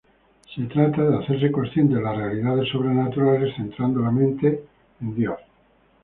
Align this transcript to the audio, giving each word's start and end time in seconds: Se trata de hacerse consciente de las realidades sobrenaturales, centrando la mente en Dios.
Se 0.55 0.63
trata 0.63 1.03
de 1.03 1.17
hacerse 1.19 1.51
consciente 1.51 1.93
de 1.93 2.01
las 2.01 2.17
realidades 2.17 2.67
sobrenaturales, 2.69 3.55
centrando 3.55 4.01
la 4.01 4.09
mente 4.09 4.63
en 4.99 5.13
Dios. 5.13 5.37